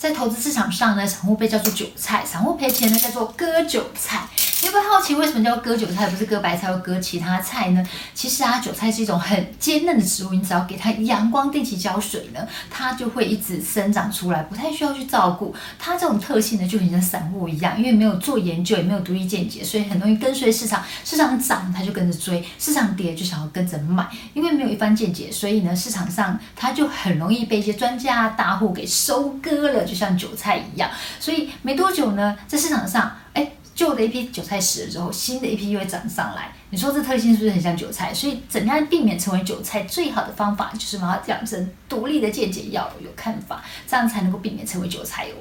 [0.00, 4.26] 在投资市场上呢，散户被叫做韭菜，散户赔钱呢叫做割韭菜。
[4.62, 7.82] 你会不会好奇为什么叫割韭菜，不是割白菜或割其他菜呢？
[8.14, 15.54] 其实啊，韭菜是一种很坚韧的植物，你只要给它阳光、定期浇水呢，它就会一直生长出来，不太需要去照顾。
[15.78, 20.84] 它这种特性呢，就很像散户一样，因为没有做研究，也没有独立见解，所以很容易跟随市场。
[21.04, 24.06] 市场涨，它就跟着追；市场跌，就想要跟着买。
[24.34, 29.84] 因为没有一番见解，所以呢，市场上它就很容易被一些专家大户给收割了。
[29.84, 33.16] 就像韭菜一样，所以没多久呢，在市场上，
[33.80, 36.52] 旧的一批韭菜死了之后，新的一批又会长上来。
[36.68, 38.12] 你说这特性是不是很像韭菜？
[38.12, 39.84] 所以怎样避免成为韭菜？
[39.84, 45.34] 最好的方法就是把它养成独立的见解，要有看法，这样才能够避免成为韭菜哟。